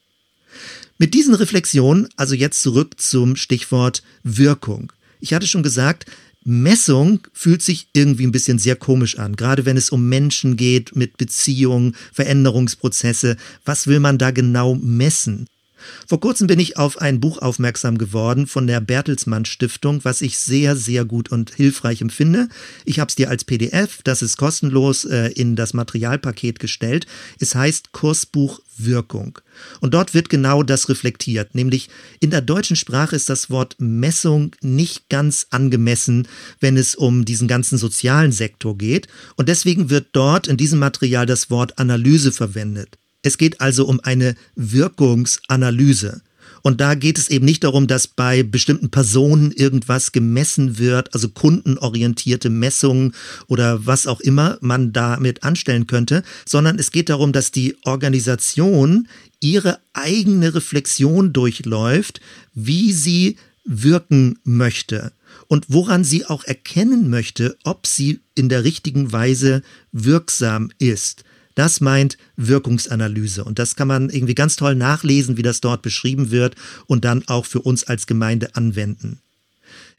[1.00, 4.92] Mit diesen Reflexionen also jetzt zurück zum Stichwort Wirkung.
[5.20, 6.06] Ich hatte schon gesagt,
[6.44, 10.96] Messung fühlt sich irgendwie ein bisschen sehr komisch an, gerade wenn es um Menschen geht,
[10.96, 13.38] mit Beziehungen, Veränderungsprozesse.
[13.66, 15.48] Was will man da genau messen?
[16.08, 20.38] Vor kurzem bin ich auf ein Buch aufmerksam geworden von der Bertelsmann Stiftung, was ich
[20.38, 22.50] sehr, sehr gut und hilfreich empfinde.
[22.86, 27.08] Ich habe es dir als PDF, das ist kostenlos, äh, in das Materialpaket gestellt.
[27.40, 29.40] Es heißt Kursbuch Wirkung.
[29.82, 34.56] Und dort wird genau das reflektiert, nämlich in der deutschen Sprache ist das Wort Messung
[34.62, 36.28] nicht ganz angemessen,
[36.60, 39.08] wenn es um diesen ganzen sozialen Sektor geht.
[39.36, 42.98] Und deswegen wird dort in diesem Material das Wort Analyse verwendet.
[43.28, 46.22] Es geht also um eine Wirkungsanalyse.
[46.62, 51.28] Und da geht es eben nicht darum, dass bei bestimmten Personen irgendwas gemessen wird, also
[51.28, 53.14] kundenorientierte Messungen
[53.48, 59.10] oder was auch immer man damit anstellen könnte, sondern es geht darum, dass die Organisation
[59.42, 62.22] ihre eigene Reflexion durchläuft,
[62.54, 63.36] wie sie
[63.66, 65.12] wirken möchte
[65.48, 71.26] und woran sie auch erkennen möchte, ob sie in der richtigen Weise wirksam ist.
[71.58, 73.44] Das meint Wirkungsanalyse.
[73.44, 76.54] Und das kann man irgendwie ganz toll nachlesen, wie das dort beschrieben wird
[76.86, 79.18] und dann auch für uns als Gemeinde anwenden.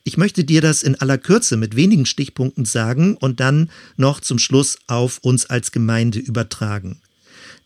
[0.05, 4.39] Ich möchte dir das in aller Kürze mit wenigen Stichpunkten sagen und dann noch zum
[4.39, 7.01] Schluss auf uns als Gemeinde übertragen.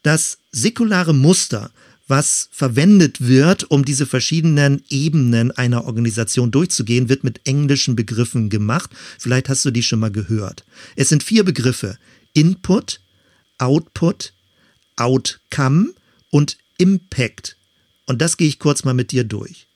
[0.03, 1.71] Das säkulare Muster,
[2.09, 8.89] was verwendet wird, um diese verschiedenen Ebenen einer Organisation durchzugehen, wird mit englischen Begriffen gemacht.
[9.19, 10.65] Vielleicht hast du die schon mal gehört.
[10.97, 11.99] Es sind vier Begriffe.
[12.33, 13.03] Input,
[13.63, 14.33] Output,
[14.97, 15.95] Outcome
[16.31, 17.57] und Impact.
[18.07, 19.69] Und das gehe ich kurz mal mit dir durch.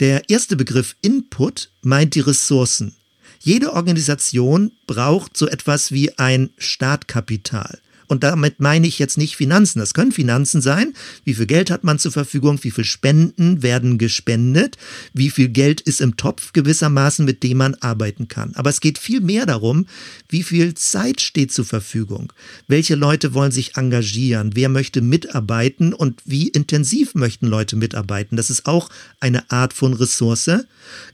[0.00, 2.96] Der erste Begriff Input meint die Ressourcen.
[3.40, 7.78] Jede Organisation braucht so etwas wie ein Startkapital.
[8.08, 9.78] Und damit meine ich jetzt nicht Finanzen.
[9.78, 10.94] Das können Finanzen sein.
[11.24, 12.58] Wie viel Geld hat man zur Verfügung?
[12.62, 14.76] Wie viel Spenden werden gespendet?
[15.12, 18.52] Wie viel Geld ist im Topf gewissermaßen, mit dem man arbeiten kann?
[18.54, 19.86] Aber es geht viel mehr darum,
[20.28, 22.32] wie viel Zeit steht zur Verfügung?
[22.66, 24.52] Welche Leute wollen sich engagieren?
[24.54, 25.92] Wer möchte mitarbeiten?
[25.92, 28.36] Und wie intensiv möchten Leute mitarbeiten?
[28.36, 28.88] Das ist auch
[29.20, 30.50] eine Art von Ressource.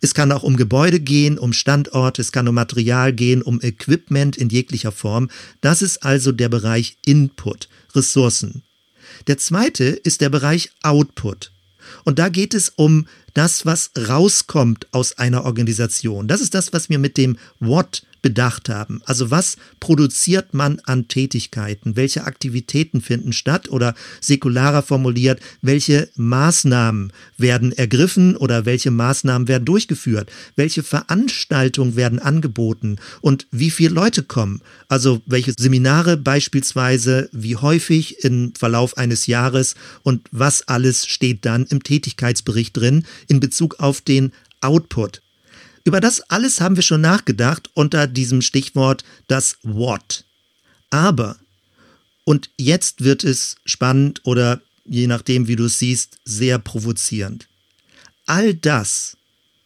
[0.01, 4.37] Es kann auch um Gebäude gehen, um Standorte, es kann um Material gehen, um Equipment
[4.37, 5.29] in jeglicher Form.
[5.61, 8.63] Das ist also der Bereich Bereich Input, Ressourcen.
[9.27, 11.51] Der zweite ist der Bereich Output.
[12.05, 16.29] Und da geht es um das, was rauskommt aus einer Organisation.
[16.29, 19.03] Das ist das, was wir mit dem What bedacht haben.
[19.05, 21.95] Also was produziert man an Tätigkeiten?
[21.95, 23.69] Welche Aktivitäten finden statt?
[23.69, 30.33] Oder säkularer formuliert, welche Maßnahmen werden ergriffen oder welche Maßnahmen werden durchgeführt?
[30.57, 32.97] Welche Veranstaltungen werden angeboten?
[33.21, 34.63] Und wie viele Leute kommen?
[34.89, 41.67] Also welche Seminare beispielsweise, wie häufig im Verlauf eines Jahres und was alles steht dann
[41.67, 44.33] im Tätigkeitsbericht drin in Bezug auf den
[44.63, 45.24] Output.
[45.85, 50.25] Über das alles haben wir schon nachgedacht unter diesem Stichwort das What.
[50.91, 51.37] Aber,
[52.25, 57.49] und jetzt wird es spannend oder je nachdem, wie du es siehst, sehr provozierend.
[58.27, 59.19] All das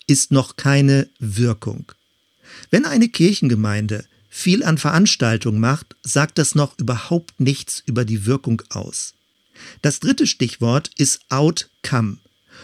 [0.09, 1.93] ist noch keine Wirkung.
[2.71, 8.63] Wenn eine Kirchengemeinde viel an Veranstaltungen macht, sagt das noch überhaupt nichts über die Wirkung
[8.71, 9.15] aus.
[9.83, 12.19] Das dritte Stichwort ist Outcome.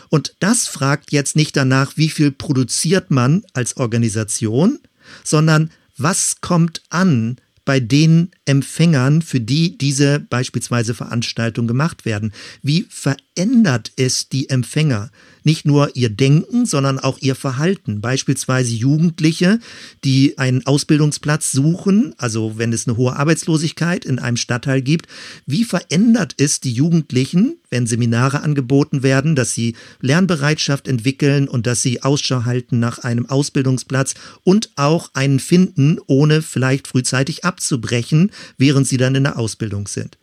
[0.08, 4.78] Und das fragt jetzt nicht danach, wie viel produziert man als Organisation,
[5.22, 12.32] sondern was kommt an bei den Empfängern, für die diese beispielsweise Veranstaltung gemacht werden.
[12.62, 15.10] Wie verändert es die Empfänger?
[15.44, 18.00] Nicht nur ihr Denken, sondern auch ihr Verhalten.
[18.00, 19.60] Beispielsweise Jugendliche,
[20.02, 25.06] die einen Ausbildungsplatz suchen, also wenn es eine hohe Arbeitslosigkeit in einem Stadtteil gibt.
[25.46, 31.82] Wie verändert es die Jugendlichen, wenn Seminare angeboten werden, dass sie Lernbereitschaft entwickeln und dass
[31.82, 38.86] sie Ausschau halten nach einem Ausbildungsplatz und auch einen finden, ohne vielleicht frühzeitig abzubrechen, während
[38.88, 40.16] sie dann in der Ausbildung sind.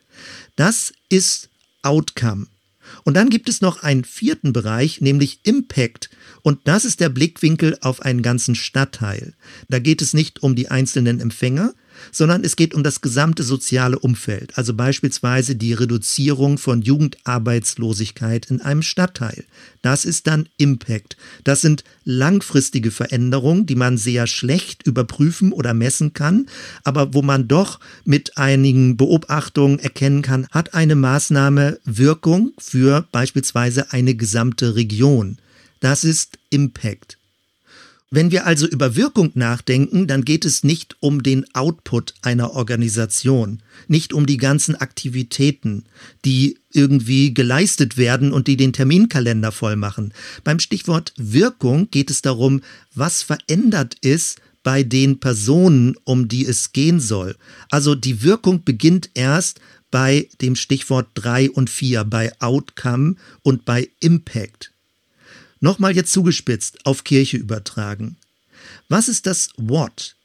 [0.56, 1.50] Das ist
[1.84, 2.48] Outcome.
[3.04, 6.10] Und dann gibt es noch einen vierten Bereich, nämlich Impact.
[6.42, 9.34] Und das ist der Blickwinkel auf einen ganzen Stadtteil.
[9.70, 11.74] Da geht es nicht um die einzelnen Empfänger,
[12.12, 18.62] sondern es geht um das gesamte soziale Umfeld, also beispielsweise die Reduzierung von Jugendarbeitslosigkeit in
[18.62, 19.46] einem Stadtteil.
[19.82, 21.18] Das ist dann Impact.
[21.44, 26.48] Das sind langfristige Veränderungen, die man sehr schlecht überprüfen oder messen kann,
[26.84, 33.92] aber wo man doch mit einigen Beobachtungen erkennen kann, hat eine Maßnahme Wirkung für beispielsweise
[33.92, 35.38] eine gesamte Region.
[35.80, 37.21] Das ist Impact.
[38.14, 43.64] Wenn wir also über Wirkung nachdenken, dann geht es nicht um den Output einer Organisation,
[43.88, 45.86] nicht um die ganzen Aktivitäten,
[46.26, 50.14] die irgendwie geleistet werden und die den Terminkalender voll machen.
[50.44, 52.62] Beim Stichwort Wirkung geht es darum,
[52.94, 57.38] was verändert ist bei den Personen, um die es gehen soll.
[57.70, 63.90] Also die Wirkung beginnt erst bei dem Stichwort 3 und 4, bei Outcome und bei
[64.02, 64.71] Impact.
[65.62, 68.18] Nochmal jetzt zugespitzt auf Kirche übertragen.
[68.90, 70.16] Was ist das What?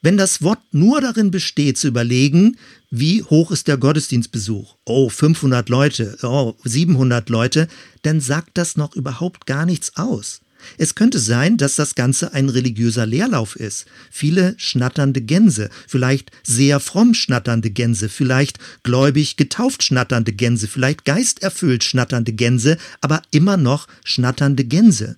[0.00, 2.56] Wenn das Wort nur darin besteht, zu überlegen,
[2.90, 4.76] wie hoch ist der Gottesdienstbesuch?
[4.84, 7.68] Oh, 500 Leute, oh, 700 Leute,
[8.02, 10.40] dann sagt das noch überhaupt gar nichts aus.
[10.78, 13.86] Es könnte sein, dass das Ganze ein religiöser Leerlauf ist.
[14.10, 21.84] Viele schnatternde Gänse, vielleicht sehr fromm schnatternde Gänse, vielleicht gläubig getauft schnatternde Gänse, vielleicht geisterfüllt
[21.84, 25.16] schnatternde Gänse, aber immer noch schnatternde Gänse.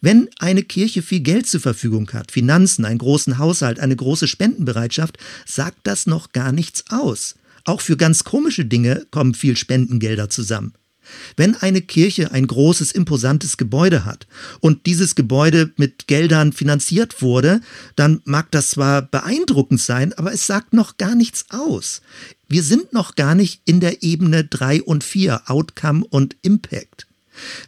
[0.00, 5.18] Wenn eine Kirche viel Geld zur Verfügung hat, Finanzen, einen großen Haushalt, eine große Spendenbereitschaft,
[5.46, 7.34] sagt das noch gar nichts aus.
[7.64, 10.72] Auch für ganz komische Dinge kommen viel Spendengelder zusammen.
[11.36, 14.26] Wenn eine Kirche ein großes, imposantes Gebäude hat
[14.60, 17.60] und dieses Gebäude mit Geldern finanziert wurde,
[17.96, 22.02] dann mag das zwar beeindruckend sein, aber es sagt noch gar nichts aus.
[22.48, 27.07] Wir sind noch gar nicht in der Ebene 3 und 4, Outcome und Impact.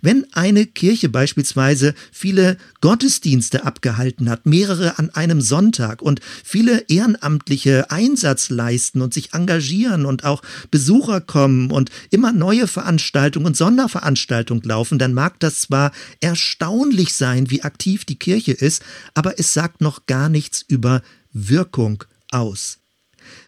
[0.03, 7.91] Wenn eine Kirche beispielsweise viele Gottesdienste abgehalten hat, mehrere an einem Sonntag und viele ehrenamtliche
[7.91, 14.63] Einsatz leisten und sich engagieren und auch Besucher kommen und immer neue Veranstaltungen und Sonderveranstaltungen
[14.63, 18.83] laufen, dann mag das zwar erstaunlich sein, wie aktiv die Kirche ist,
[19.15, 21.03] aber es sagt noch gar nichts über
[21.33, 22.79] Wirkung aus.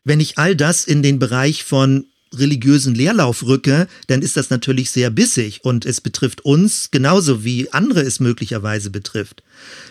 [0.04, 4.90] Wenn ich all das in den Bereich von religiösen Leerlauf rücke, dann ist das natürlich
[4.90, 9.42] sehr bissig und es betrifft uns genauso wie andere es möglicherweise betrifft.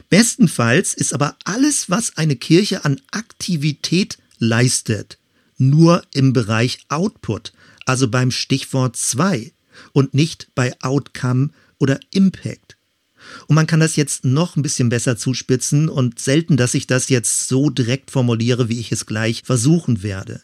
[0.10, 5.18] Bestenfalls ist aber alles, was eine Kirche an Aktivität leistet,
[5.58, 7.54] nur im Bereich Output,
[7.86, 9.52] also beim Stichwort 2
[9.94, 11.50] und nicht bei Outcome
[11.80, 12.78] oder Impact.
[13.48, 17.10] Und man kann das jetzt noch ein bisschen besser zuspitzen und selten, dass ich das
[17.10, 20.42] jetzt so direkt formuliere, wie ich es gleich versuchen werde.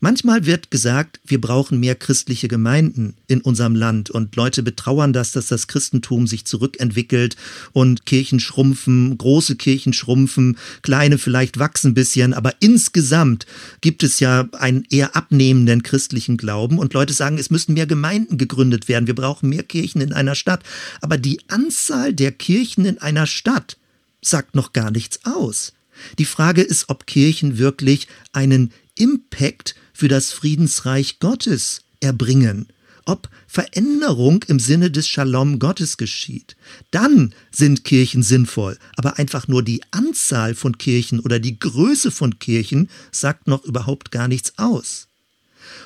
[0.00, 5.32] Manchmal wird gesagt, wir brauchen mehr christliche Gemeinden in unserem Land und Leute betrauern das,
[5.32, 7.36] dass das Christentum sich zurückentwickelt
[7.72, 13.46] und Kirchen schrumpfen, große Kirchen schrumpfen, kleine vielleicht wachsen ein bisschen, aber insgesamt
[13.80, 18.38] gibt es ja einen eher abnehmenden christlichen Glauben und Leute sagen, es müssen mehr Gemeinden
[18.38, 20.62] gegründet werden, wir brauchen mehr Kirchen in einer Stadt,
[21.00, 23.76] aber die Anzahl der Kirchen in einer Stadt
[24.22, 25.72] sagt noch gar nichts aus.
[26.18, 32.68] Die Frage ist, ob Kirchen wirklich einen Impact für das Friedensreich Gottes erbringen,
[33.06, 36.54] ob Veränderung im Sinne des Shalom Gottes geschieht.
[36.90, 42.38] Dann sind Kirchen sinnvoll, aber einfach nur die Anzahl von Kirchen oder die Größe von
[42.38, 45.08] Kirchen sagt noch überhaupt gar nichts aus.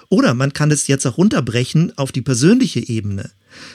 [0.08, 3.30] Oder man kann es jetzt auch runterbrechen auf die persönliche Ebene.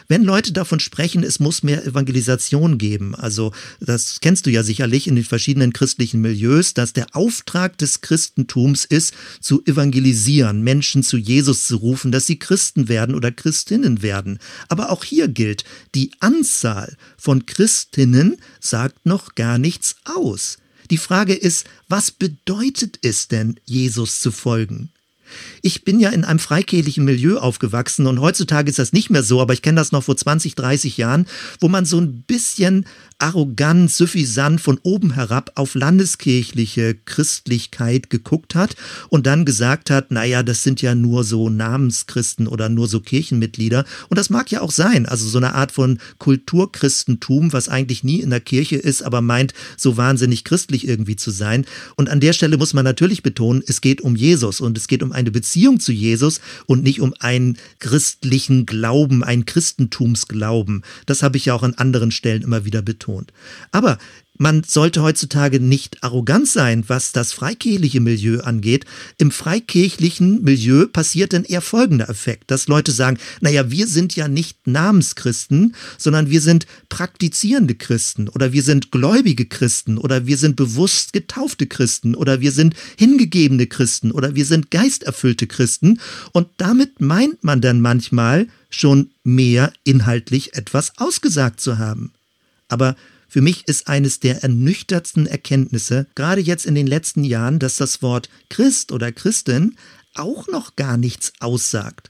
[0.08, 5.08] Wenn Leute davon sprechen, es muss mehr Evangelisation geben, also das kennst du ja sicherlich
[5.08, 11.18] in den verschiedenen christlichen Milieus, dass der Auftrag des Christentums ist, zu evangelisieren, Menschen zu
[11.18, 14.40] Jesus zu rufen, dass sie Christen werden oder Christinnen werden.
[14.68, 15.64] Aber auch hier gilt,
[15.96, 20.58] die Anzahl von Christinnen sagt noch gar nichts aus.
[20.92, 24.92] Die Frage ist, was bedeutet es denn, Jesus zu folgen?
[25.62, 29.42] Ich bin ja in einem freikirchlichen Milieu aufgewachsen und heutzutage ist das nicht mehr so,
[29.42, 31.28] aber ich kenne das noch vor 20, 30 Jahren,
[31.60, 32.86] wo man so ein bisschen
[33.20, 38.78] arrogant, suffisant von oben herab auf landeskirchliche Christlichkeit geguckt hat
[39.10, 43.84] und dann gesagt hat, naja, das sind ja nur so Namenschristen oder nur so Kirchenmitglieder.
[44.08, 48.22] Und das mag ja auch sein, also so eine Art von Kulturchristentum, was eigentlich nie
[48.22, 51.66] in der Kirche ist, aber meint, so wahnsinnig christlich irgendwie zu sein.
[51.98, 55.04] Und an der Stelle muss man natürlich betonen, es geht um Jesus und es geht
[55.04, 60.84] um eine Beziehung zu Jesus und nicht um einen christlichen Glauben, einen Christentumsglauben.
[61.06, 63.09] Das habe ich ja auch an anderen Stellen immer wieder betont.
[63.72, 63.98] Aber
[64.42, 68.86] man sollte heutzutage nicht arrogant sein, was das freikirchliche Milieu angeht.
[69.18, 74.30] Im freikirchlichen Milieu passiert dann eher folgender Effekt, dass Leute sagen, naja, wir sind ja
[74.30, 80.56] nicht Namenschristen, sondern wir sind praktizierende Christen oder wir sind gläubige Christen oder wir sind
[80.56, 86.00] bewusst getaufte Christen oder wir sind hingegebene Christen oder wir sind geisterfüllte Christen.
[86.32, 92.14] Und damit meint man dann manchmal schon mehr inhaltlich etwas ausgesagt zu haben.
[92.70, 92.96] Aber
[93.28, 98.02] für mich ist eines der ernüchtertsten Erkenntnisse, gerade jetzt in den letzten Jahren, dass das
[98.02, 99.76] Wort Christ oder Christin
[100.16, 102.10] auch noch gar nichts aussagt.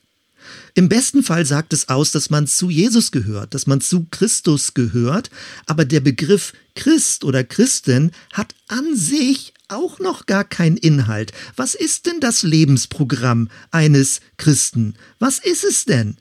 [0.73, 4.73] Im besten Fall sagt es aus, dass man zu Jesus gehört, dass man zu Christus
[4.73, 5.29] gehört,
[5.65, 11.33] aber der Begriff Christ oder Christin hat an sich auch noch gar keinen Inhalt.
[11.55, 14.95] Was ist denn das Lebensprogramm eines Christen?
[15.19, 16.17] Was ist es denn?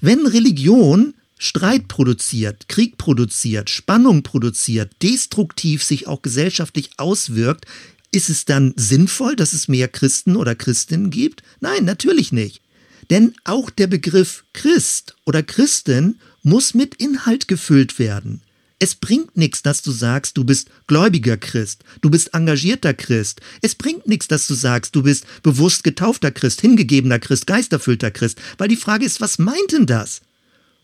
[0.00, 7.66] Wenn Religion Streit produziert, Krieg produziert, Spannung produziert, destruktiv sich auch gesellschaftlich auswirkt,
[8.10, 11.42] ist es dann sinnvoll, dass es mehr Christen oder Christinnen gibt?
[11.60, 12.62] Nein, natürlich nicht.
[13.10, 18.42] Denn auch der Begriff Christ oder Christin muss mit Inhalt gefüllt werden.
[18.78, 23.40] Es bringt nichts, dass du sagst, du bist gläubiger Christ, du bist engagierter Christ.
[23.62, 28.38] Es bringt nichts, dass du sagst, du bist bewusst getaufter Christ, hingegebener Christ, geisterfüllter Christ,
[28.58, 30.20] weil die Frage ist, was meint denn das?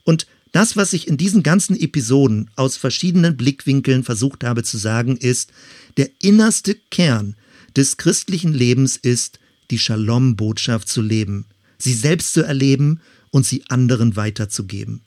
[0.05, 5.17] Und das, was ich in diesen ganzen Episoden aus verschiedenen Blickwinkeln versucht habe zu sagen,
[5.17, 5.51] ist,
[5.97, 7.37] der innerste Kern
[7.77, 9.39] des christlichen Lebens ist,
[9.71, 11.47] die Shalom-Botschaft zu leben,
[11.79, 13.01] sie selbst zu erleben
[13.31, 15.01] und sie anderen weiterzugeben.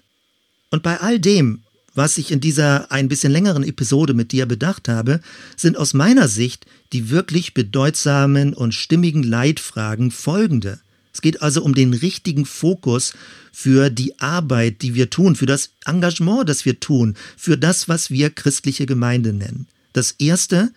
[0.71, 1.61] Und bei all dem,
[1.93, 5.21] was ich in dieser ein bisschen längeren Episode mit dir bedacht habe,
[5.55, 10.79] sind aus meiner Sicht die wirklich bedeutsamen und stimmigen Leitfragen folgende.
[11.15, 13.13] Es geht also um den richtigen Fokus
[13.53, 18.11] für die Arbeit, die wir tun, für das Engagement, das wir tun, für das, was
[18.11, 19.69] wir christliche Gemeinde nennen.
[19.93, 20.73] Das Erste,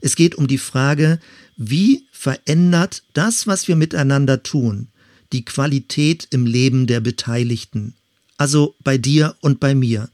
[0.00, 1.20] es geht um die Frage,
[1.58, 4.88] wie verändert das, was wir miteinander tun,
[5.30, 7.92] die Qualität im Leben der Beteiligten,
[8.38, 10.08] also bei dir und bei mir.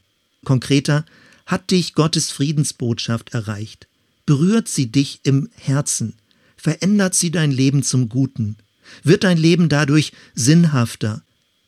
[0.45, 1.05] Konkreter,
[1.47, 3.87] hat dich Gottes Friedensbotschaft erreicht?
[4.27, 6.15] Berührt sie dich im Herzen?
[6.57, 8.57] Verändert sie dein Leben zum Guten?
[9.03, 11.23] Wird dein Leben dadurch sinnhafter?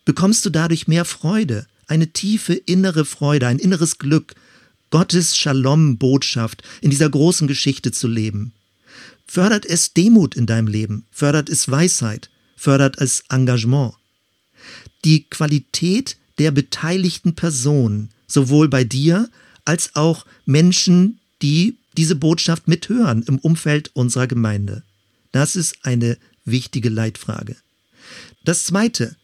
[0.05, 4.35] Bekommst du dadurch mehr Freude, eine tiefe innere Freude, ein inneres Glück,
[4.91, 8.53] Gottes Shalom-Botschaft in dieser großen Geschichte zu leben?
[9.27, 11.07] Fördert es Demut in deinem Leben?
[11.13, 12.31] Fördert es Weisheit?
[12.57, 13.95] Fördert es Engagement?
[15.05, 19.31] Die Qualität der beteiligten Personen, sowohl bei dir
[19.65, 24.83] als auch Menschen, die diese Botschaft mithören im Umfeld unserer Gemeinde.
[25.33, 26.19] Das ist eine
[26.51, 27.57] wichtige Leitfrage.
[28.45, 29.17] Das Zweite,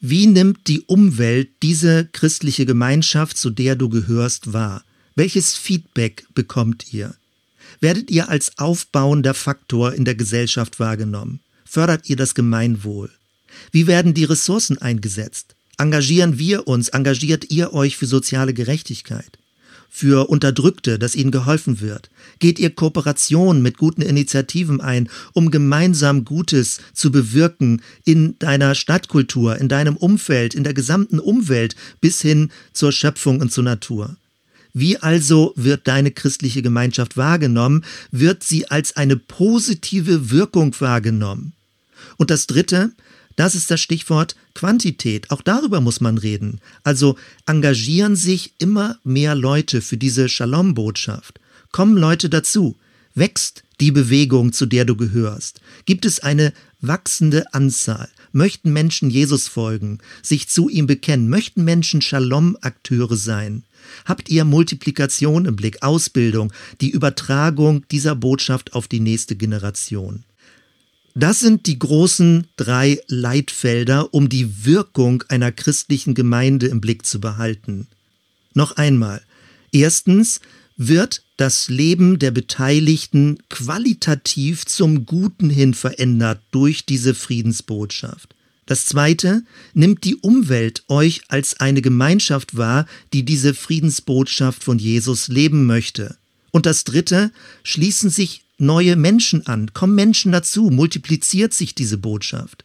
[0.00, 4.84] wie nimmt die Umwelt diese christliche Gemeinschaft, zu der du gehörst, wahr?
[5.14, 7.14] Welches Feedback bekommt ihr?
[7.80, 11.40] Werdet ihr als aufbauender Faktor in der Gesellschaft wahrgenommen?
[11.64, 13.10] Fördert ihr das Gemeinwohl?
[13.70, 15.54] Wie werden die Ressourcen eingesetzt?
[15.78, 19.38] Engagieren wir uns, engagiert ihr euch für soziale Gerechtigkeit?
[19.94, 22.08] Für Unterdrückte, dass ihnen geholfen wird?
[22.38, 29.58] Geht ihr Kooperation mit guten Initiativen ein, um gemeinsam Gutes zu bewirken in deiner Stadtkultur,
[29.58, 34.16] in deinem Umfeld, in der gesamten Umwelt bis hin zur Schöpfung und zur Natur?
[34.72, 37.84] Wie also wird deine christliche Gemeinschaft wahrgenommen?
[38.10, 41.52] Wird sie als eine positive Wirkung wahrgenommen?
[42.16, 42.92] Und das Dritte,
[43.36, 45.30] das ist das Stichwort Quantität.
[45.30, 46.60] Auch darüber muss man reden.
[46.84, 47.16] Also
[47.46, 51.40] engagieren sich immer mehr Leute für diese Shalom-Botschaft.
[51.70, 52.76] Kommen Leute dazu.
[53.14, 55.60] Wächst die Bewegung, zu der du gehörst?
[55.84, 58.08] Gibt es eine wachsende Anzahl?
[58.32, 61.28] Möchten Menschen Jesus folgen, sich zu ihm bekennen?
[61.28, 63.64] Möchten Menschen Shalom-Akteure sein?
[64.04, 70.24] Habt ihr Multiplikation im Blick, Ausbildung, die Übertragung dieser Botschaft auf die nächste Generation?
[71.14, 77.20] Das sind die großen drei Leitfelder, um die Wirkung einer christlichen Gemeinde im Blick zu
[77.20, 77.86] behalten.
[78.54, 79.22] Noch einmal.
[79.72, 80.40] Erstens
[80.76, 88.34] wird das Leben der Beteiligten qualitativ zum Guten hin verändert durch diese Friedensbotschaft.
[88.64, 89.42] Das zweite,
[89.74, 96.16] nimmt die Umwelt euch als eine Gemeinschaft wahr, die diese Friedensbotschaft von Jesus leben möchte.
[96.52, 97.32] Und das dritte,
[97.64, 102.64] schließen sich neue Menschen an, kommen Menschen dazu, multipliziert sich diese Botschaft.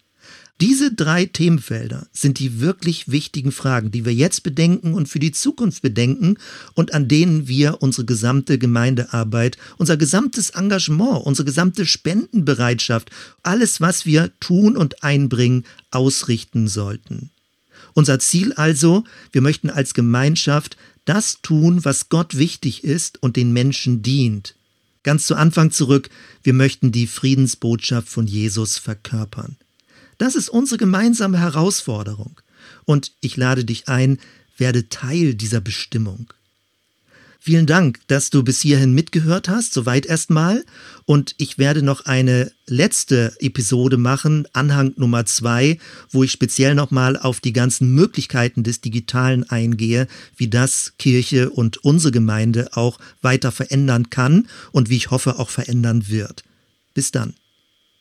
[0.60, 5.32] Diese drei Themenfelder sind die wirklich wichtigen Fragen, die wir jetzt bedenken und für die
[5.32, 6.38] Zukunft bedenken
[6.74, 13.12] und an denen wir unsere gesamte Gemeindearbeit, unser gesamtes Engagement, unsere gesamte Spendenbereitschaft,
[13.44, 17.30] alles, was wir tun und einbringen, ausrichten sollten.
[17.94, 20.76] Unser Ziel also, wir möchten als Gemeinschaft
[21.06, 24.56] das tun, was Gott wichtig ist und den Menschen dient.
[25.08, 26.10] Ganz zu Anfang zurück,
[26.44, 29.56] wir möchten die Friedensbotschaft von Jesus verkörpern.
[30.18, 32.42] Das ist unsere gemeinsame Herausforderung.
[32.84, 34.20] Und ich lade dich ein,
[34.58, 36.34] werde Teil dieser Bestimmung.
[37.48, 40.66] Vielen Dank, dass du bis hierhin mitgehört hast, soweit erstmal.
[41.06, 45.80] Und ich werde noch eine letzte Episode machen, Anhang Nummer zwei,
[46.10, 51.78] wo ich speziell nochmal auf die ganzen Möglichkeiten des Digitalen eingehe, wie das Kirche und
[51.86, 56.44] unsere Gemeinde auch weiter verändern kann und wie ich hoffe auch verändern wird.
[56.94, 57.34] Bis dann.